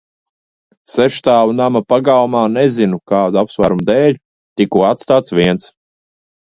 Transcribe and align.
Sešstāvu 0.93 1.53
nama 1.57 1.83
pagalmā, 1.93 2.43
nezinu, 2.55 3.01
kādu 3.13 3.43
apsvērumu 3.45 3.89
dēļ, 3.93 4.21
tiku 4.63 4.87
atstāts 4.93 5.41
viens. 5.43 5.75